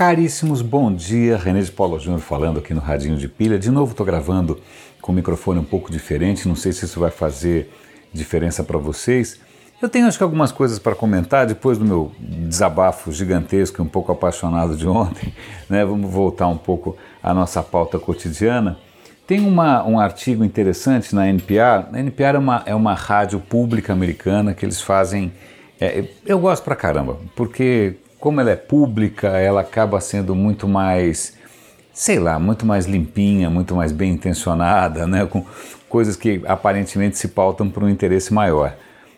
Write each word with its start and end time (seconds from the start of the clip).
Caríssimos, 0.00 0.62
bom 0.62 0.90
dia. 0.90 1.36
René 1.36 1.60
de 1.60 1.70
Paulo 1.70 1.98
Júnior 1.98 2.22
falando 2.22 2.58
aqui 2.58 2.72
no 2.72 2.80
Radinho 2.80 3.18
de 3.18 3.28
Pilha. 3.28 3.58
De 3.58 3.70
novo 3.70 3.90
estou 3.90 4.06
gravando 4.06 4.58
com 5.02 5.12
o 5.12 5.14
microfone 5.14 5.60
um 5.60 5.64
pouco 5.64 5.92
diferente, 5.92 6.48
não 6.48 6.56
sei 6.56 6.72
se 6.72 6.86
isso 6.86 6.98
vai 6.98 7.10
fazer 7.10 7.70
diferença 8.10 8.64
para 8.64 8.78
vocês. 8.78 9.38
Eu 9.82 9.90
tenho 9.90 10.06
acho 10.06 10.16
que 10.16 10.24
algumas 10.24 10.52
coisas 10.52 10.78
para 10.78 10.94
comentar 10.94 11.46
depois 11.46 11.76
do 11.76 11.84
meu 11.84 12.12
desabafo 12.18 13.12
gigantesco 13.12 13.82
e 13.82 13.84
um 13.84 13.88
pouco 13.88 14.10
apaixonado 14.10 14.74
de 14.74 14.88
ontem. 14.88 15.34
Né? 15.68 15.84
Vamos 15.84 16.10
voltar 16.10 16.48
um 16.48 16.56
pouco 16.56 16.96
à 17.22 17.34
nossa 17.34 17.62
pauta 17.62 17.98
cotidiana. 17.98 18.78
Tem 19.26 19.40
uma, 19.40 19.86
um 19.86 20.00
artigo 20.00 20.42
interessante 20.42 21.14
na 21.14 21.28
NPR. 21.28 21.88
A 21.92 22.00
NPR 22.00 22.36
é 22.36 22.38
uma, 22.38 22.62
é 22.64 22.74
uma 22.74 22.94
rádio 22.94 23.38
pública 23.38 23.92
americana 23.92 24.54
que 24.54 24.64
eles 24.64 24.80
fazem. 24.80 25.30
É, 25.78 26.04
eu 26.24 26.38
gosto 26.38 26.64
pra 26.64 26.74
caramba, 26.74 27.18
porque 27.36 27.96
como 28.20 28.40
ela 28.40 28.50
é 28.50 28.56
pública, 28.56 29.28
ela 29.28 29.62
acaba 29.62 29.98
sendo 30.00 30.34
muito 30.34 30.68
mais, 30.68 31.34
sei 31.92 32.18
lá, 32.18 32.38
muito 32.38 32.66
mais 32.66 32.84
limpinha, 32.84 33.48
muito 33.48 33.74
mais 33.74 33.90
bem 33.90 34.12
intencionada, 34.12 35.06
né? 35.06 35.24
com 35.26 35.44
coisas 35.88 36.14
que 36.14 36.42
aparentemente 36.46 37.16
se 37.16 37.28
pautam 37.28 37.68
por 37.70 37.82
um 37.82 37.88
interesse 37.88 38.32
maior. 38.32 38.76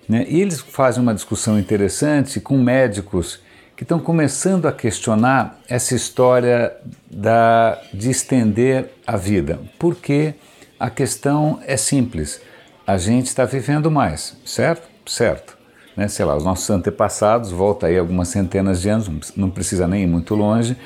Né? 0.09 0.25
E 0.29 0.41
eles 0.41 0.61
fazem 0.61 1.03
uma 1.03 1.13
discussão 1.13 1.59
interessante 1.59 2.41
com 2.41 2.57
médicos 2.57 3.41
que 3.77 3.83
estão 3.83 3.99
começando 3.99 4.67
a 4.67 4.73
questionar 4.73 5.59
essa 5.69 5.95
história 5.95 6.73
da, 7.11 7.81
de 7.93 8.11
estender 8.11 8.91
a 9.05 9.17
vida, 9.17 9.59
porque 9.79 10.35
a 10.79 10.89
questão 10.89 11.59
é 11.67 11.77
simples. 11.77 12.41
A 12.87 12.97
gente 12.97 13.27
está 13.27 13.45
vivendo 13.45 13.91
mais, 13.91 14.37
certo? 14.45 14.89
Certo 15.05 15.62
né, 15.97 16.09
sei 16.09 16.25
lá, 16.25 16.37
os 16.37 16.45
nossos 16.45 16.69
antepassados, 16.71 17.51
volta 17.51 17.87
aí 17.87 17.99
algumas 17.99 18.29
centenas 18.29 18.81
de 18.81 18.89
anos, 18.89 19.33
não 19.37 19.51
precisa 19.51 19.87
nem 19.87 20.05
ir 20.05 20.07
muito 20.07 20.35
longe, 20.35 20.77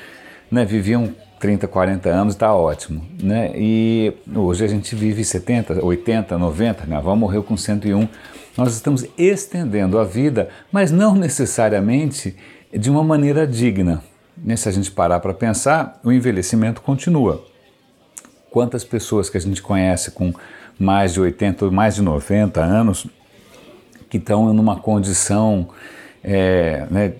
né, 0.51 0.65
viviam 0.65 1.13
30, 1.39 1.67
40 1.67 2.09
anos, 2.09 2.33
está 2.33 2.53
ótimo. 2.53 3.05
Né? 3.21 3.51
E 3.55 4.13
hoje 4.35 4.65
a 4.65 4.67
gente 4.67 4.95
vive 4.95 5.23
70, 5.23 5.83
80, 5.83 6.37
90, 6.37 6.85
minha 6.85 6.99
avó 6.99 7.15
morreu 7.15 7.43
com 7.43 7.55
101. 7.55 8.07
Nós 8.57 8.73
estamos 8.73 9.05
estendendo 9.17 9.99
a 9.99 10.03
vida, 10.03 10.49
mas 10.71 10.91
não 10.91 11.15
necessariamente 11.15 12.35
de 12.73 12.89
uma 12.89 13.03
maneira 13.03 13.45
digna. 13.45 14.03
Né? 14.35 14.55
Se 14.55 14.67
a 14.67 14.71
gente 14.71 14.89
parar 14.91 15.19
para 15.19 15.33
pensar, 15.33 15.99
o 16.03 16.11
envelhecimento 16.11 16.81
continua. 16.81 17.45
Quantas 18.49 18.83
pessoas 18.83 19.29
que 19.29 19.37
a 19.37 19.41
gente 19.41 19.61
conhece 19.61 20.11
com 20.11 20.33
mais 20.79 21.13
de 21.13 21.21
80, 21.21 21.69
mais 21.69 21.95
de 21.95 22.01
90 22.01 22.61
anos 22.61 23.07
que 24.09 24.17
estão 24.17 24.53
numa 24.53 24.77
condição 24.77 25.67
é, 26.23 26.85
né, 26.89 27.13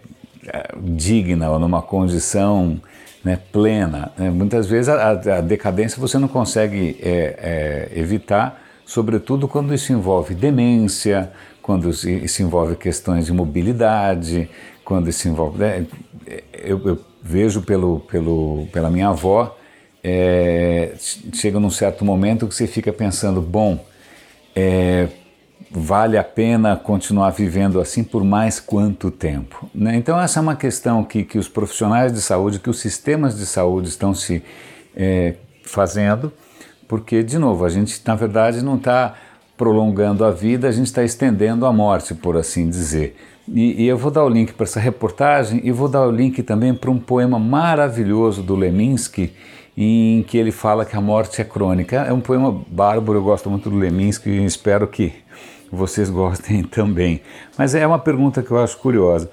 digna 0.82 1.50
ou 1.50 1.60
numa 1.60 1.82
condição 1.82 2.80
né, 3.24 3.40
plena. 3.52 4.12
Né? 4.18 4.30
Muitas 4.30 4.68
vezes 4.68 4.90
a, 4.90 5.12
a, 5.12 5.42
decadência 5.42 6.00
você 6.00 6.18
não 6.18 6.28
consegue 6.28 6.98
é, 7.02 7.90
é, 7.94 8.00
evitar, 8.00 8.62
sobretudo 8.86 9.48
quando 9.48 9.74
isso 9.74 9.92
envolve 9.92 10.34
demência, 10.34 11.32
quando 11.62 11.90
isso 11.90 12.42
envolve 12.42 12.76
questões 12.76 13.26
de 13.26 13.34
mobilidade, 13.34 14.50
quando 14.86 15.10
isso 15.10 15.28
envolve. 15.28 15.60
Né, 15.60 15.86
eu, 16.54 16.82
eu, 16.86 17.00
vejo 17.22 17.62
pelo, 17.62 18.00
pelo, 18.02 18.68
pela 18.72 18.90
minha 18.90 19.10
avó, 19.10 19.58
é, 20.02 20.94
chega 21.34 21.60
num 21.60 21.70
certo 21.70 22.06
momento 22.06 22.48
que 22.48 22.56
você 22.56 22.68
fica 22.68 22.94
pensando, 22.94 23.42
bom, 23.42 23.84
é, 24.56 25.10
vale 25.70 26.18
a 26.18 26.24
pena 26.24 26.76
continuar 26.76 27.30
vivendo 27.32 27.80
assim 27.80 28.04
por 28.04 28.24
mais 28.24 28.60
quanto 28.60 29.12
tempo? 29.12 29.70
Né? 29.74 29.96
Então, 29.96 30.20
essa 30.20 30.40
é 30.40 30.42
uma 30.42 30.56
questão 30.56 31.04
que, 31.04 31.24
que 31.24 31.38
os 31.38 31.48
profissionais 31.48 32.14
de 32.14 32.22
saúde, 32.22 32.60
que 32.60 32.70
os 32.70 32.80
sistemas 32.80 33.38
de 33.38 33.46
saúde 33.46 33.90
estão 33.90 34.14
se 34.14 34.44
é, 34.96 35.36
fazendo, 35.64 36.32
porque, 36.88 37.22
de 37.22 37.38
novo, 37.38 37.66
a 37.66 37.70
gente, 37.70 38.02
na 38.06 38.16
verdade, 38.16 38.64
não 38.64 38.76
está 38.78 39.16
prolongando 39.58 40.24
a 40.24 40.32
vida, 40.32 40.68
a 40.68 40.72
gente 40.72 40.86
está 40.86 41.04
estendendo 41.04 41.66
a 41.66 41.74
morte, 41.74 42.14
por 42.14 42.38
assim 42.38 42.70
dizer. 42.70 43.18
E, 43.48 43.84
e 43.84 43.88
eu 43.88 43.98
vou 43.98 44.12
dar 44.12 44.24
o 44.24 44.30
link 44.30 44.54
para 44.54 44.66
essa 44.66 44.80
reportagem 44.80 45.62
e 45.64 45.72
vou 45.72 45.88
dar 45.88 46.06
o 46.06 46.12
link 46.12 46.44
também 46.44 46.74
para 46.74 46.92
um 46.92 47.00
poema 47.00 47.40
maravilhoso 47.40 48.44
do 48.44 48.56
Leminski, 48.56 49.34
em 49.78 50.24
que 50.24 50.40
ele 50.40 50.52
fala 50.52 50.84
que 50.84 50.96
a 50.96 51.02
morte 51.02 51.40
é 51.40 51.44
crônica. 51.44 51.98
É 51.98 52.12
um 52.12 52.20
poema 52.20 52.52
bárbaro, 52.68 53.20
eu 53.20 53.24
gosto 53.24 53.48
muito 53.48 53.70
do 53.70 53.78
Leminski 53.78 54.28
e 54.28 54.44
espero 54.44 54.88
que 54.88 55.14
vocês 55.72 56.10
gostem 56.10 56.64
também. 56.66 57.22
Mas 57.56 57.76
é 57.76 57.86
uma 57.86 58.00
pergunta 58.00 58.42
que 58.42 58.50
eu 58.50 58.58
acho 58.58 58.78
curiosa. 58.80 59.30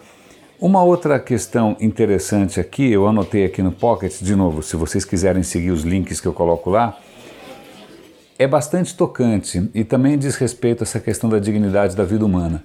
Uma 0.60 0.82
outra 0.82 1.18
questão 1.18 1.76
interessante 1.80 2.60
aqui, 2.60 2.92
eu 2.92 3.06
anotei 3.06 3.44
aqui 3.44 3.62
no 3.62 3.72
Pocket, 3.72 4.20
de 4.20 4.36
novo, 4.36 4.62
se 4.62 4.76
vocês 4.76 5.04
quiserem 5.04 5.42
seguir 5.42 5.70
os 5.70 5.82
links 5.82 6.20
que 6.20 6.28
eu 6.28 6.32
coloco 6.32 6.70
lá, 6.70 6.98
é 8.38 8.46
bastante 8.46 8.94
tocante 8.96 9.70
e 9.74 9.82
também 9.82 10.18
diz 10.18 10.36
respeito 10.36 10.82
a 10.82 10.84
essa 10.84 11.00
questão 11.00 11.30
da 11.30 11.38
dignidade 11.38 11.96
da 11.96 12.04
vida 12.04 12.24
humana. 12.24 12.62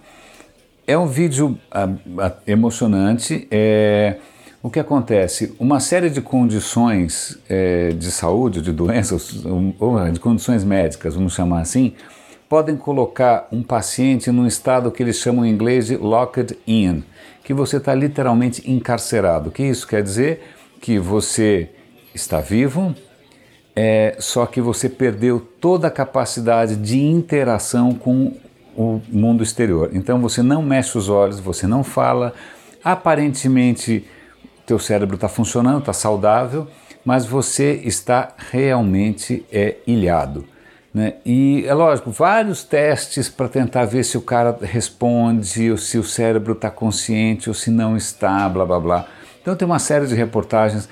É 0.85 0.97
um 0.97 1.07
vídeo 1.07 1.57
a, 1.71 1.85
a, 1.85 2.33
emocionante. 2.47 3.47
É, 3.51 4.17
o 4.61 4.69
que 4.69 4.79
acontece? 4.79 5.55
Uma 5.57 5.79
série 5.79 6.09
de 6.09 6.21
condições 6.21 7.37
é, 7.47 7.91
de 7.91 8.11
saúde, 8.11 8.61
de 8.61 8.73
doenças, 8.73 9.45
ou 9.45 10.09
de 10.11 10.19
condições 10.19 10.63
médicas, 10.63 11.15
vamos 11.15 11.33
chamar 11.33 11.61
assim, 11.61 11.93
podem 12.49 12.75
colocar 12.75 13.47
um 13.51 13.63
paciente 13.63 14.31
num 14.31 14.45
estado 14.45 14.91
que 14.91 15.01
eles 15.01 15.17
chamam 15.17 15.45
em 15.45 15.51
inglês 15.51 15.87
de 15.87 15.95
locked 15.95 16.57
in, 16.67 17.03
que 17.43 17.53
você 17.53 17.77
está 17.77 17.95
literalmente 17.95 18.69
encarcerado. 18.69 19.49
O 19.49 19.51
que 19.51 19.63
isso 19.63 19.87
quer 19.87 20.03
dizer? 20.03 20.41
Que 20.81 20.99
você 20.99 21.69
está 22.13 22.41
vivo, 22.41 22.93
é, 23.73 24.17
só 24.19 24.45
que 24.45 24.59
você 24.59 24.89
perdeu 24.89 25.39
toda 25.39 25.87
a 25.87 25.91
capacidade 25.91 26.75
de 26.75 26.99
interação 26.99 27.93
com 27.93 28.33
o 28.75 28.99
mundo 29.07 29.41
exterior. 29.41 29.91
Então 29.93 30.19
você 30.19 30.43
não 30.43 30.61
mexe 30.61 30.97
os 30.97 31.07
olhos, 31.07 31.39
você 31.39 31.65
não 31.65 31.83
fala, 31.83 32.33
aparentemente 32.83 34.05
teu 34.69 34.79
cérebro 34.79 35.15
está 35.15 35.27
funcionando, 35.27 35.79
está 35.79 35.93
saudável, 35.93 36.67
mas 37.03 37.25
você 37.25 37.81
está 37.83 38.29
realmente 38.51 39.45
é, 39.51 39.77
ilhado. 39.87 40.45
Né? 40.93 41.15
E 41.25 41.63
é 41.65 41.73
lógico, 41.73 42.11
vários 42.11 42.63
testes 42.63 43.27
para 43.29 43.47
tentar 43.47 43.85
ver 43.85 44.03
se 44.03 44.17
o 44.17 44.21
cara 44.21 44.57
responde, 44.61 45.71
ou 45.71 45.77
se 45.77 45.97
o 45.97 46.03
cérebro 46.03 46.53
está 46.53 46.69
consciente, 46.69 47.49
ou 47.49 47.55
se 47.55 47.71
não 47.71 47.97
está, 47.97 48.47
blá 48.47 48.65
blá 48.65 48.79
blá. 48.79 49.07
Então 49.41 49.55
tem 49.55 49.65
uma 49.65 49.79
série 49.79 50.05
de 50.05 50.13
reportagens 50.13 50.87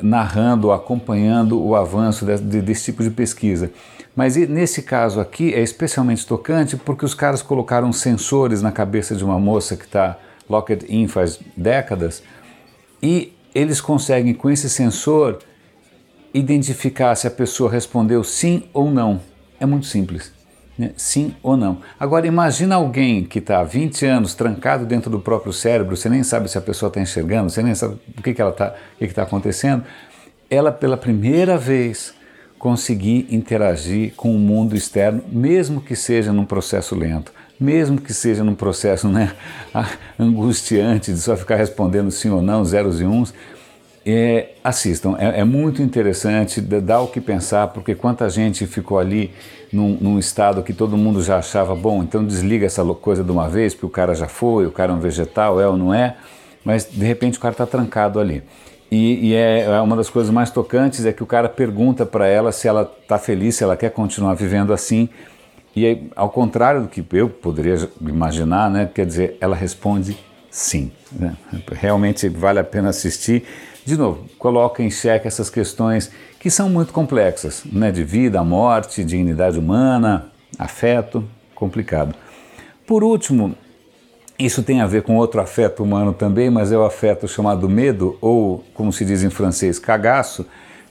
narrando, 0.00 0.72
acompanhando 0.72 1.62
o 1.62 1.76
avanço 1.76 2.24
de, 2.24 2.38
de, 2.38 2.62
desse 2.62 2.86
tipo 2.86 3.02
de 3.02 3.10
pesquisa. 3.10 3.70
Mas 4.16 4.36
nesse 4.36 4.82
caso 4.82 5.20
aqui 5.20 5.52
é 5.54 5.60
especialmente 5.60 6.26
tocante 6.26 6.76
porque 6.76 7.04
os 7.04 7.14
caras 7.14 7.42
colocaram 7.42 7.92
sensores 7.92 8.62
na 8.62 8.72
cabeça 8.72 9.14
de 9.14 9.24
uma 9.24 9.38
moça 9.38 9.76
que 9.76 9.84
está 9.84 10.16
locked 10.48 10.86
in 10.88 11.06
faz 11.06 11.38
décadas 11.56 12.22
e 13.02 13.32
eles 13.54 13.80
conseguem 13.80 14.34
com 14.34 14.50
esse 14.50 14.68
sensor 14.68 15.38
identificar 16.32 17.14
se 17.14 17.26
a 17.26 17.30
pessoa 17.30 17.70
respondeu 17.70 18.22
sim 18.22 18.64
ou 18.72 18.90
não. 18.90 19.20
É 19.58 19.66
muito 19.66 19.86
simples. 19.86 20.32
Né? 20.78 20.92
Sim 20.96 21.34
ou 21.42 21.56
não. 21.56 21.78
Agora, 21.98 22.26
imagina 22.26 22.76
alguém 22.76 23.24
que 23.24 23.38
está 23.38 23.60
há 23.60 23.64
20 23.64 24.06
anos 24.06 24.34
trancado 24.34 24.86
dentro 24.86 25.10
do 25.10 25.20
próprio 25.20 25.52
cérebro, 25.52 25.96
você 25.96 26.08
nem 26.08 26.22
sabe 26.22 26.48
se 26.48 26.56
a 26.56 26.60
pessoa 26.60 26.88
está 26.88 27.00
enxergando, 27.00 27.50
você 27.50 27.62
nem 27.62 27.74
sabe 27.74 27.98
o 28.16 28.22
que, 28.22 28.32
que 28.32 28.40
ela 28.40 28.50
está, 28.50 28.74
o 28.94 28.98
que 28.98 29.04
está 29.04 29.22
acontecendo. 29.22 29.84
Ela, 30.48 30.72
pela 30.72 30.96
primeira 30.96 31.58
vez, 31.58 32.14
conseguir 32.58 33.26
interagir 33.30 34.14
com 34.14 34.34
o 34.34 34.38
mundo 34.38 34.76
externo, 34.76 35.22
mesmo 35.30 35.80
que 35.80 35.96
seja 35.96 36.32
num 36.32 36.44
processo 36.44 36.94
lento, 36.94 37.32
mesmo 37.60 38.00
que 38.00 38.14
seja 38.14 38.42
num 38.42 38.54
processo 38.54 39.06
né, 39.08 39.32
angustiante 40.18 41.12
de 41.12 41.18
só 41.20 41.36
ficar 41.36 41.56
respondendo 41.56 42.10
sim 42.10 42.30
ou 42.30 42.40
não, 42.40 42.64
zeros 42.64 43.00
e 43.00 43.04
uns 43.04 43.34
é, 44.04 44.52
assistam, 44.64 45.14
é, 45.18 45.40
é, 45.40 45.44
muito 45.44 45.82
interessante, 45.82 46.60
dá 46.60 47.00
o 47.00 47.08
que 47.08 47.20
pensar, 47.20 47.68
porque 47.68 47.94
quanta 47.94 48.28
gente 48.30 48.66
ficou 48.66 48.98
ali 48.98 49.30
num, 49.70 49.96
num, 50.00 50.18
estado 50.18 50.62
que 50.62 50.72
todo 50.72 50.96
mundo 50.96 51.22
já 51.22 51.36
achava 51.36 51.74
bom, 51.74 52.02
então 52.02 52.24
desliga 52.24 52.64
essa 52.64 52.82
coisa 52.94 53.22
de 53.22 53.30
uma 53.30 53.48
vez, 53.48 53.74
porque 53.74 53.86
o 53.86 53.90
cara 53.90 54.14
já 54.14 54.26
foi, 54.26 54.66
o 54.66 54.70
cara 54.70 54.92
é 54.92 54.94
um 54.94 55.00
vegetal, 55.00 55.60
é 55.60 55.68
ou 55.68 55.76
não 55.76 55.92
é, 55.92 56.16
mas 56.64 56.88
de 56.90 57.04
repente 57.04 57.36
o 57.36 57.40
cara 57.40 57.52
está 57.52 57.66
trancado 57.66 58.18
ali. 58.18 58.42
E, 58.90 59.28
e 59.28 59.34
é, 59.34 59.60
é, 59.60 59.80
uma 59.80 59.94
das 59.94 60.10
coisas 60.10 60.32
mais 60.32 60.50
tocantes 60.50 61.04
é 61.06 61.12
que 61.12 61.22
o 61.22 61.26
cara 61.26 61.48
pergunta 61.48 62.04
para 62.04 62.26
ela 62.26 62.50
se 62.50 62.66
ela 62.66 62.90
está 63.02 63.18
feliz, 63.18 63.54
se 63.54 63.62
ela 63.62 63.76
quer 63.76 63.90
continuar 63.90 64.34
vivendo 64.34 64.72
assim, 64.72 65.08
e 65.74 66.08
ao 66.16 66.30
contrário 66.30 66.82
do 66.82 66.88
que 66.88 67.04
eu 67.12 67.28
poderia 67.28 67.76
imaginar, 68.00 68.70
né, 68.70 68.90
quer 68.92 69.06
dizer, 69.06 69.36
ela 69.40 69.54
responde 69.54 70.16
sim. 70.50 70.90
Né? 71.12 71.36
Realmente 71.72 72.28
vale 72.28 72.58
a 72.58 72.64
pena 72.64 72.88
assistir 72.90 73.44
de 73.84 73.96
novo, 73.96 74.26
coloca 74.38 74.82
em 74.82 74.90
xeque 74.90 75.26
essas 75.26 75.48
questões 75.48 76.10
que 76.38 76.50
são 76.50 76.68
muito 76.68 76.92
complexas, 76.92 77.62
né, 77.64 77.90
de 77.90 78.04
vida, 78.04 78.42
morte, 78.44 79.02
dignidade 79.02 79.58
humana, 79.58 80.30
afeto, 80.58 81.24
complicado. 81.54 82.14
Por 82.86 83.02
último, 83.02 83.54
Isso 84.40 84.62
tem 84.62 84.80
a 84.80 84.86
ver 84.86 85.02
com 85.02 85.16
outro 85.16 85.38
afeto 85.38 85.82
humano 85.82 86.14
também, 86.14 86.48
mas 86.48 86.72
é 86.72 86.78
o 86.78 86.82
afeto 86.82 87.28
chamado 87.28 87.68
medo, 87.68 88.16
ou 88.22 88.64
como 88.72 88.90
se 88.90 89.04
diz 89.04 89.22
em 89.22 89.28
francês, 89.28 89.78
cagaço, 89.78 90.46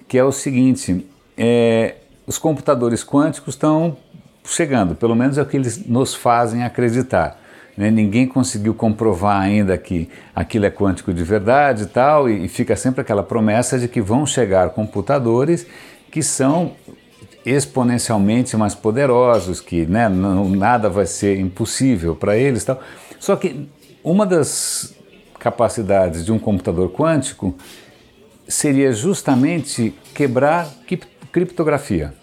que 0.07 0.19
é 0.19 0.23
o 0.23 0.31
seguinte: 0.31 1.03
é, 1.35 1.95
os 2.27 2.37
computadores 2.37 3.03
quânticos 3.03 3.55
estão 3.55 3.97
chegando, 4.44 4.95
pelo 4.95 5.15
menos 5.15 5.38
é 5.38 5.41
o 5.41 5.45
que 5.45 5.57
eles 5.57 5.86
nos 5.86 6.13
fazem 6.13 6.63
acreditar. 6.63 7.39
Né? 7.77 7.89
Ninguém 7.89 8.27
conseguiu 8.27 8.74
comprovar 8.74 9.41
ainda 9.41 9.77
que 9.77 10.09
aquilo 10.36 10.65
é 10.65 10.71
quântico 10.71 11.13
de 11.13 11.24
verdade 11.24 11.83
e 11.83 11.88
tal, 11.88 12.30
e, 12.30 12.45
e 12.45 12.47
fica 12.47 12.75
sempre 12.75 13.01
aquela 13.01 13.24
promessa 13.24 13.80
de 13.80 13.88
que 13.88 14.01
vão 14.01 14.25
chegar 14.25 14.69
computadores 14.71 15.65
que 16.12 16.21
são 16.24 16.74
exponencialmente 17.45 18.57
mais 18.57 18.75
poderosos, 18.75 19.62
que 19.62 19.86
né, 19.86 20.09
não, 20.09 20.50
nada 20.50 20.89
vai 20.89 21.06
ser 21.06 21.39
impossível 21.39 22.15
para 22.15 22.36
eles. 22.36 22.63
Tal. 22.63 22.81
Só 23.19 23.36
que 23.36 23.69
uma 24.03 24.25
das 24.25 24.94
capacidades 25.39 26.25
de 26.25 26.31
um 26.31 26.39
computador 26.39 26.91
quântico 26.91 27.56
seria 28.47 28.91
justamente 28.91 29.94
quebrar 30.13 30.68
criptografia. 31.31 32.13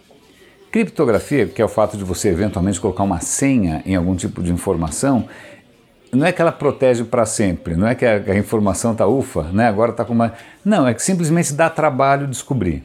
Criptografia, 0.76 1.46
que 1.46 1.62
é 1.62 1.64
o 1.64 1.68
fato 1.68 1.96
de 1.96 2.04
você 2.04 2.28
eventualmente 2.28 2.78
colocar 2.78 3.02
uma 3.02 3.18
senha 3.18 3.82
em 3.86 3.96
algum 3.96 4.14
tipo 4.14 4.42
de 4.42 4.52
informação, 4.52 5.26
não 6.12 6.26
é 6.26 6.32
que 6.32 6.42
ela 6.42 6.52
protege 6.52 7.02
para 7.02 7.24
sempre, 7.24 7.74
não 7.74 7.88
é 7.88 7.94
que 7.94 8.04
a, 8.04 8.16
a 8.16 8.36
informação 8.36 8.92
está 8.92 9.06
ufa, 9.06 9.44
né? 9.44 9.68
agora 9.68 9.92
está 9.92 10.04
com 10.04 10.12
uma. 10.12 10.34
Não, 10.62 10.86
é 10.86 10.92
que 10.92 11.02
simplesmente 11.02 11.54
dá 11.54 11.70
trabalho 11.70 12.26
descobrir. 12.26 12.84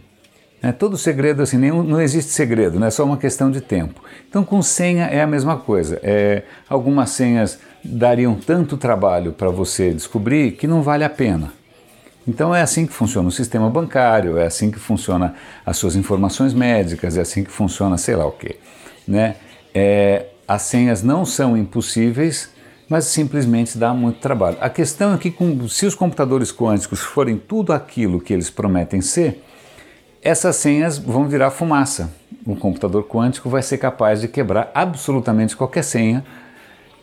Né? 0.63 0.71
Todo 0.71 0.97
segredo, 0.97 1.41
assim, 1.41 1.57
nenhum, 1.57 1.83
não 1.83 1.99
existe 1.99 2.31
segredo, 2.31 2.79
né? 2.79 2.87
é 2.87 2.91
só 2.91 3.03
uma 3.03 3.17
questão 3.17 3.51
de 3.51 3.59
tempo. 3.59 4.01
Então, 4.29 4.45
com 4.45 4.61
senha 4.61 5.07
é 5.07 5.21
a 5.21 5.27
mesma 5.27 5.57
coisa. 5.57 5.99
É, 6.01 6.43
algumas 6.69 7.09
senhas 7.09 7.59
dariam 7.83 8.35
tanto 8.35 8.77
trabalho 8.77 9.33
para 9.33 9.49
você 9.49 9.91
descobrir 9.91 10.53
que 10.53 10.65
não 10.65 10.81
vale 10.81 11.03
a 11.03 11.09
pena. 11.09 11.51
Então 12.27 12.53
é 12.53 12.61
assim 12.61 12.85
que 12.85 12.93
funciona 12.93 13.27
o 13.27 13.31
sistema 13.31 13.69
bancário, 13.69 14.37
é 14.37 14.45
assim 14.45 14.69
que 14.69 14.79
funciona 14.79 15.33
as 15.65 15.77
suas 15.77 15.95
informações 15.95 16.53
médicas, 16.53 17.17
é 17.17 17.21
assim 17.21 17.43
que 17.43 17.51
funciona 17.51 17.97
sei 17.97 18.15
lá 18.15 18.25
o 18.25 18.31
quê. 18.31 18.57
Né? 19.07 19.35
É, 19.73 20.27
as 20.47 20.61
senhas 20.63 21.01
não 21.01 21.25
são 21.25 21.57
impossíveis, 21.57 22.49
mas 22.87 23.05
simplesmente 23.05 23.77
dá 23.77 23.93
muito 23.93 24.19
trabalho. 24.19 24.57
A 24.59 24.69
questão 24.69 25.13
é 25.13 25.17
que 25.17 25.31
com, 25.31 25.67
se 25.67 25.85
os 25.85 25.95
computadores 25.95 26.51
quânticos 26.51 26.99
forem 26.99 27.37
tudo 27.37 27.73
aquilo 27.73 28.19
que 28.19 28.33
eles 28.33 28.49
prometem 28.49 29.01
ser, 29.01 29.43
essas 30.21 30.57
senhas 30.57 30.97
vão 30.97 31.27
virar 31.27 31.49
fumaça. 31.49 32.11
O 32.45 32.55
computador 32.55 33.03
quântico 33.03 33.49
vai 33.49 33.63
ser 33.63 33.77
capaz 33.77 34.21
de 34.21 34.27
quebrar 34.27 34.69
absolutamente 34.73 35.55
qualquer 35.55 35.83
senha 35.83 36.23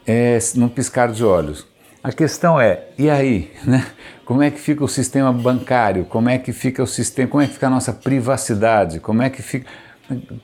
é, 0.07 0.39
num 0.55 0.69
piscar 0.69 1.11
de 1.11 1.25
olhos. 1.25 1.67
A 2.09 2.13
questão 2.13 2.59
é, 2.59 2.85
e 2.97 3.11
aí, 3.11 3.53
né? 3.67 3.87
Como 4.25 4.43
é 4.43 4.51
que 4.51 4.59
fica 4.59 4.83
o 4.83 4.89
sistema 4.89 5.31
bancário? 5.31 6.07
Como 6.07 6.31
é 6.31 6.39
que 6.39 6.55
fica 6.55 6.83
o 6.83 6.87
sistema? 6.87 7.29
Como 7.29 7.43
é 7.43 7.47
que 7.47 7.53
fica 7.53 7.67
a 7.67 7.71
nossa 7.71 7.93
privacidade? 7.93 8.99
Como 8.99 9.21
é 9.21 9.29
que 9.29 9.43
fica? 9.43 9.67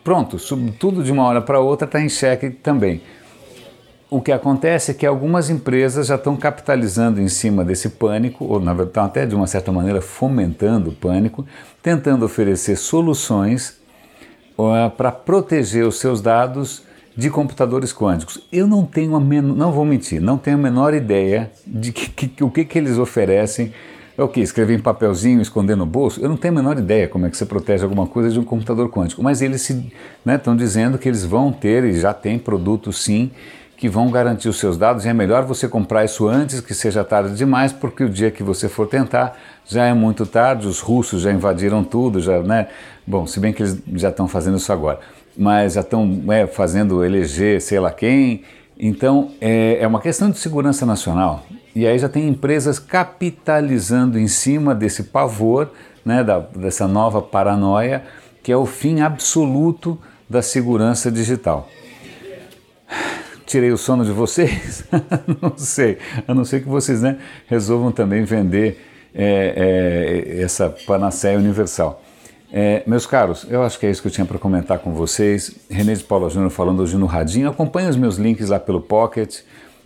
Pronto, 0.05 0.37
tudo 0.79 1.03
de 1.03 1.11
uma 1.11 1.25
hora 1.25 1.41
para 1.41 1.61
outra 1.61 1.87
está 1.87 1.99
em 1.99 2.09
xeque 2.11 2.51
também. 2.51 3.01
O 4.11 4.21
que 4.21 4.31
acontece 4.31 4.91
é 4.91 4.95
que 4.95 5.07
algumas 5.07 5.49
empresas 5.49 6.09
já 6.09 6.17
estão 6.17 6.37
capitalizando 6.37 7.19
em 7.19 7.29
cima 7.29 7.65
desse 7.65 7.89
pânico, 7.89 8.45
ou 8.45 8.61
na 8.61 8.75
verdade 8.75 8.91
estão 8.91 9.05
até 9.07 9.25
de 9.25 9.35
uma 9.35 9.47
certa 9.47 9.73
maneira 9.73 10.03
fomentando 10.03 10.91
o 10.91 10.95
pânico, 10.95 11.47
tentando 11.83 12.27
oferecer 12.27 12.77
soluções 12.77 13.81
uh, 14.59 14.91
para 14.99 15.11
proteger 15.11 15.87
os 15.87 15.99
seus 15.99 16.21
dados 16.21 16.83
de 17.17 17.31
computadores 17.31 17.93
quânticos. 17.93 18.41
Eu 18.53 18.67
não 18.67 18.85
tenho 18.85 19.15
a 19.15 19.21
menor, 19.21 19.55
não 19.55 19.73
vou 19.73 19.85
mentir, 19.85 20.21
não 20.21 20.37
tenho 20.37 20.57
a 20.57 20.61
menor 20.61 20.95
ideia 20.95 21.51
de 21.67 21.93
que, 21.93 22.29
que, 22.29 22.45
o 22.45 22.51
que, 22.51 22.65
que 22.65 22.79
eles 22.79 22.99
oferecem. 22.99 23.73
É 24.17 24.23
o 24.23 24.29
que? 24.29 24.41
Escrever 24.41 24.75
em 24.75 24.81
papelzinho, 24.81 25.41
esconder 25.41 25.77
no 25.77 25.87
bolso? 25.87 26.21
Eu 26.21 26.29
não 26.29 26.37
tenho 26.37 26.55
a 26.55 26.57
menor 26.57 26.79
ideia 26.79 27.09
como 27.09 27.27
é 27.27 27.31
que 27.31 27.37
você 27.37 27.45
protege 27.45 27.83
alguma 27.83 28.07
coisa 28.07 28.31
de 28.31 28.39
um 28.39 28.45
computador 28.45 28.89
quântico. 28.89 29.23
Mas 29.23 29.43
eles 29.43 29.69
estão 29.69 30.55
né, 30.55 30.57
dizendo 30.57 30.99
que 30.99 31.09
eles 31.09 31.25
vão 31.25 31.51
ter, 31.51 31.83
e 31.85 31.99
já 31.99 32.15
tem 32.15 32.39
produtos 32.39 33.03
sim, 33.03 33.33
que 33.77 33.89
vão 33.89 34.09
garantir 34.13 34.49
os 34.49 34.57
seus 34.57 34.79
dados. 34.79 35.05
E 35.05 35.09
é 35.09 35.13
melhor 35.13 35.45
você 35.45 35.67
comprar 35.67 36.05
isso 36.05 36.29
antes 36.29 36.61
que 36.61 36.73
seja 36.73 37.03
tarde 37.03 37.35
demais, 37.35 37.73
porque 37.73 38.05
o 38.05 38.09
dia 38.09 38.31
que 38.31 38.43
você 38.45 38.69
for 38.69 38.87
tentar 38.87 39.37
já 39.67 39.85
é 39.85 39.93
muito 39.93 40.25
tarde. 40.25 40.69
Os 40.69 40.79
russos 40.79 41.23
já 41.23 41.33
invadiram 41.33 41.83
tudo, 41.83 42.21
já, 42.21 42.41
né? 42.41 42.69
Bom, 43.05 43.27
se 43.27 43.41
bem 43.41 43.53
que 43.53 43.65
eles 43.65 43.83
já 43.95 44.11
estão 44.11 44.29
fazendo 44.29 44.59
isso 44.59 44.73
agora 44.73 45.01
mas 45.37 45.75
já 45.75 45.81
estão 45.81 46.23
é, 46.29 46.47
fazendo 46.47 47.05
eleger 47.05 47.61
sei 47.61 47.81
lá 47.81 47.91
quem. 47.91 48.43
Então 48.79 49.31
é, 49.41 49.79
é 49.81 49.87
uma 49.87 50.01
questão 50.01 50.31
de 50.31 50.39
segurança 50.39 50.85
nacional. 50.85 51.45
E 51.75 51.87
aí 51.87 51.99
já 51.99 52.09
tem 52.09 52.29
empresas 52.29 52.79
capitalizando 52.79 54.19
em 54.19 54.29
cima 54.29 54.75
desse 54.75 55.05
pavor, 55.05 55.71
né, 56.05 56.23
da, 56.23 56.39
dessa 56.39 56.87
nova 56.87 57.21
paranoia, 57.21 58.05
que 58.43 58.53
é 58.53 58.57
o 58.57 58.65
fim 58.65 59.01
absoluto 59.01 59.99
da 60.29 60.41
segurança 60.41 61.11
digital. 61.11 61.69
Tirei 63.45 63.73
o 63.73 63.77
sono 63.77 64.05
de 64.05 64.13
vocês? 64.13 64.85
não 65.43 65.55
sei, 65.57 65.99
a 66.29 66.35
não 66.35 66.45
ser 66.45 66.63
que 66.63 66.69
vocês 66.69 67.03
né, 67.03 67.19
resolvam 67.49 67.91
também 67.91 68.23
vender 68.25 68.81
é, 69.15 70.35
é, 70.37 70.43
essa 70.43 70.71
panaceia 70.87 71.39
universal. 71.39 72.04
É, 72.57 72.85
meus 72.87 73.05
caros, 73.05 73.45
eu 73.51 73.65
acho 73.65 73.81
que 73.81 73.85
é 73.85 73.91
isso 73.91 74.01
que 74.01 74.07
eu 74.07 74.13
tinha 74.13 74.25
para 74.25 74.39
comentar 74.39 74.79
com 74.79 74.93
vocês. 74.93 75.57
René 75.69 75.93
de 75.93 76.05
Paula 76.05 76.31
Júnior 76.31 76.53
falando 76.53 76.85
hoje 76.85 76.97
no 76.97 77.05
Radinho. 77.05 77.51
Acompanhe 77.51 77.89
os 77.89 77.97
meus 77.97 78.15
links 78.15 78.49
lá 78.49 78.61
pelo 78.61 78.81
Pocket. 78.81 79.41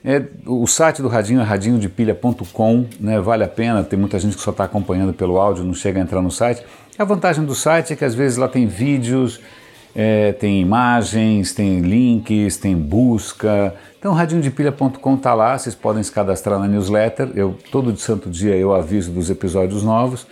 É, 0.04 0.22
o 0.44 0.66
site 0.66 1.00
do 1.00 1.08
Radinho 1.08 1.40
é 1.40 1.44
radinhodepilha.com, 1.44 2.86
né, 3.00 3.18
vale 3.20 3.42
a 3.42 3.48
pena, 3.48 3.82
tem 3.82 3.98
muita 3.98 4.18
gente 4.18 4.36
que 4.36 4.42
só 4.42 4.50
está 4.50 4.64
acompanhando 4.64 5.12
pelo 5.14 5.38
áudio, 5.40 5.64
não 5.64 5.72
chega 5.72 5.98
a 5.98 6.02
entrar 6.02 6.20
no 6.20 6.30
site. 6.30 6.62
A 6.98 7.04
vantagem 7.04 7.42
do 7.42 7.54
site 7.54 7.94
é 7.94 7.96
que 7.96 8.04
às 8.04 8.14
vezes 8.14 8.36
lá 8.36 8.46
tem 8.46 8.66
vídeos, 8.66 9.40
é, 9.96 10.32
tem 10.32 10.60
imagens, 10.60 11.54
tem 11.54 11.80
links, 11.80 12.58
tem 12.58 12.76
busca. 12.76 13.74
Então 13.98 14.12
radinhodepilha.com 14.12 15.14
está 15.14 15.32
lá, 15.32 15.58
vocês 15.58 15.74
podem 15.74 16.02
se 16.02 16.12
cadastrar 16.12 16.58
na 16.58 16.68
newsletter. 16.68 17.30
Eu 17.34 17.56
todo 17.72 17.96
santo 17.96 18.28
dia 18.28 18.54
eu 18.54 18.74
aviso 18.74 19.10
dos 19.10 19.30
episódios 19.30 19.82
novos. 19.82 20.26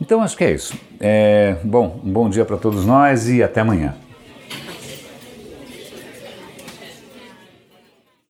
Então 0.00 0.20
acho 0.22 0.36
que 0.36 0.44
é 0.44 0.52
isso. 0.52 0.74
É, 1.00 1.56
bom, 1.64 2.00
um 2.04 2.12
bom 2.12 2.28
dia 2.28 2.44
para 2.44 2.56
todos 2.56 2.84
nós 2.84 3.28
e 3.28 3.42
até 3.42 3.60
amanhã. 3.60 3.94